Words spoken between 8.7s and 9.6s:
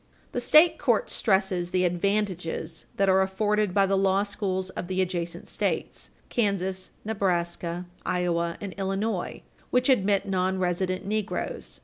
Illinois